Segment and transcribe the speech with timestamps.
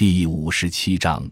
[0.00, 1.30] 第五十七章，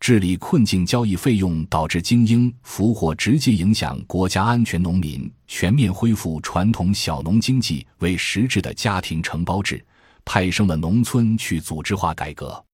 [0.00, 0.86] 治理困境。
[0.86, 4.82] 交易费用导致精英俘获，直接影响国家安全。
[4.82, 9.84] 农民全面恢复传统小农经济为实质的家庭承包制，
[10.24, 12.64] 派生了农村去组织化改革，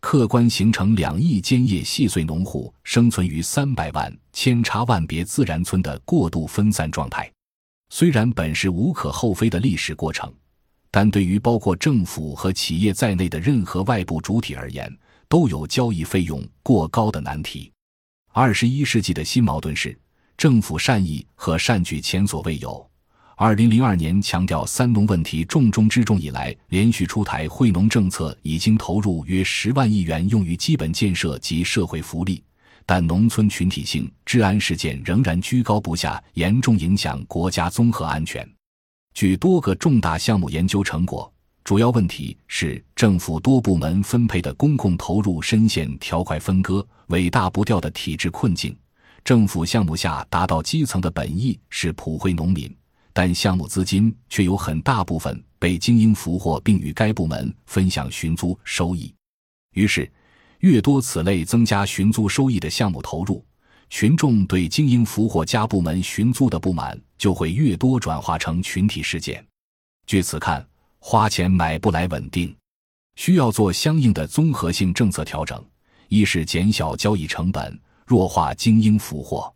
[0.00, 7.28] 客观形成两亿间业细碎农户生存于三百万千差万别自然村的过度分散状态。
[7.90, 10.32] 虽然本是无可厚非的历史过程。
[10.96, 14.90] 但对于包括政府和企业在内的任何外部主体而言，
[15.28, 17.70] 都有交易费用过高的难题。
[18.32, 19.94] 二十一世纪的新矛盾是，
[20.38, 22.90] 政府善意和善举前所未有。
[23.36, 32.42] 二零零二年强调“三农”问题重中之重以来，连续出台惠农政策，已经投入约十万亿元用于基本建设及社会福利，
[32.86, 38.55] 但农村群体性治安事件仍然居高不下，严重影响国家综合安全。
[39.16, 41.32] 据多个重大项目研究成果，
[41.64, 48.76] 主要问题是政府多部门分配的公共投入深陷条块分割、尾大不掉的体制困境。
[49.24, 52.70] 政府项目下达到基层的本意是普惠农民，
[53.14, 59.10] 但项目资金却有很大部分被精英俘获，并与该部门分享寻租收益。
[59.72, 60.12] 于是，
[60.58, 63.42] 越多此类增加寻租收益的项目投入。
[63.88, 69.44] 群众对精英俘获加部门寻租的不满就会越多，转化成群体事件。
[70.06, 70.66] 据此看，
[70.98, 72.54] 花钱买不来稳定，
[73.16, 75.62] 需要做相应的综合性政策调整。
[76.08, 79.52] 一是减小交易成本，弱化精英俘获。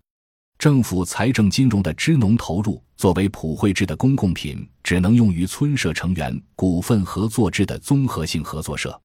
[0.58, 9.00] 政府财政金融的支农投入作为普惠制的公共品，只能用于村社成员股份合作制的综合性合作社。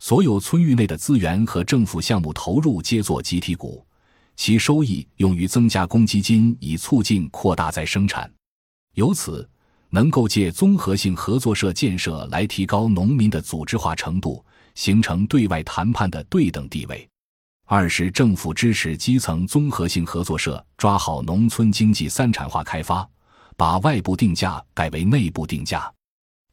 [0.00, 3.84] 所有村域内的资源和政府项目投入皆做集体股。
[4.38, 8.32] 其收益用于增加公积金，以促进扩大再生产，
[8.94, 9.46] 由此
[9.90, 14.42] 能够借综合性合作社建设来提高农民的组织化程度，
[14.76, 17.06] 形成对外谈判的对等地位。
[17.66, 23.06] 二是政府支持基层综合性合作社抓好农村经济三产化开发，
[23.56, 25.92] 把外部定价改为内部定价。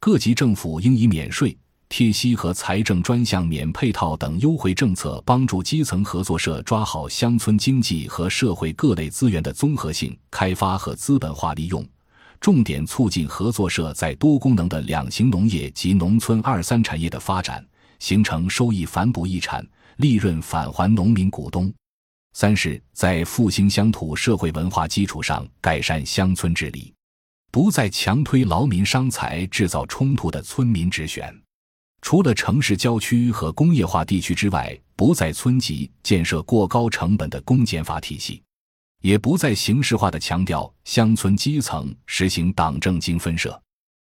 [0.00, 1.56] 各级政府应以免税。
[1.88, 11.86] 贴息和财政专项免配套等优惠政策，帮助基层合作社抓好乡村经济和社会各类资源的综合性开发和资本化利用，
[12.40, 17.64] 重点促进合作社在多功能的两型农业及农村二三产业的发展，
[17.98, 19.66] 形成收益反哺一产、
[19.98, 21.72] 利润返还农民股东。
[22.34, 26.92] 三是，在复兴乡土社会文化基础上改善乡村治理，
[27.50, 31.34] 不再强推劳民伤财、制造冲突的村民直选。
[32.02, 38.42] 除了城市郊区和工业化地区之外，不在村级建设过高成本的公检法体系，
[39.02, 43.60] 也不再形式化的强调乡村基层实行党政经分设，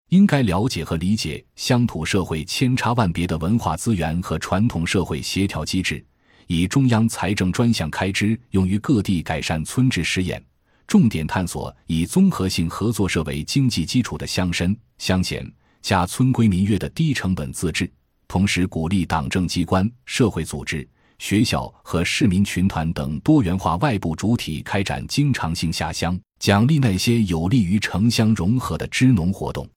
[0.09, 6.05] 应该了解和理解乡土社会千差万别的文化资源和传统社会协调机制，
[6.47, 10.43] 以中央财政专项开支用于各地改善村治实验，
[10.85, 15.49] 重点探索以综合性合作社为经济基础的乡绅乡贤。
[15.85, 17.87] 加村规民约的低成本自治，
[18.27, 29.69] 同时鼓励党政机关、社会组织、学校和市民群团等多元化外部主体开展经常性下乡，奖励那些有利于城乡融合的支农活动，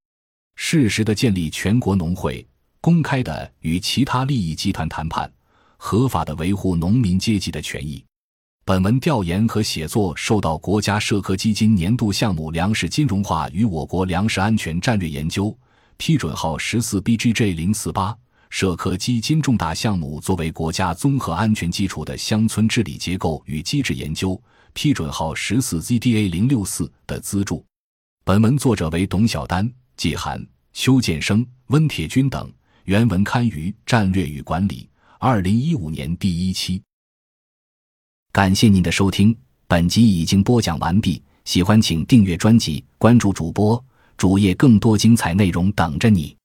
[0.57, 2.43] 适时的建立全国农会，
[2.81, 5.31] 公开的与其他利益集团谈判，
[5.77, 8.03] 合法的维护农民阶级的权益。
[8.65, 15.55] 本文调研和写作受到国家社科基金年度项目“粮食金融化与我国粮食安全战略研究”。
[15.99, 18.17] 批准号十四 BGJ 零四八
[18.51, 24.41] 社科基金重大项目作为国家综合安全基础的乡村治理结构与机制研究
[24.73, 27.65] 批准号十四 ZDA 零六四的资助。
[28.25, 30.43] 本文作者为董晓丹、季寒、
[30.73, 32.51] 邱建生、温铁军等。
[32.85, 34.89] 原文刊于《战略与管理》
[35.19, 36.83] 二零一五年第一期。
[38.33, 39.37] 感谢您的收听，
[39.67, 41.23] 本集已经播讲完毕。
[41.45, 43.83] 喜欢请订阅专辑，关注主播。
[44.19, 46.38] 主页更多精彩内容等着你。